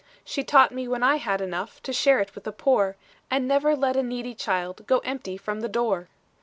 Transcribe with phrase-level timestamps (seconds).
[0.25, 2.95] "'She taught me when I had enough, To share it with the poor;
[3.29, 6.09] And never let a needy child, Go empty from the door.